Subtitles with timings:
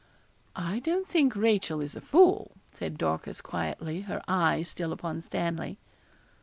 [0.55, 5.77] 'I don't think Rachel is a fool,' said Dorcas, quietly, her eye still upon Stanley.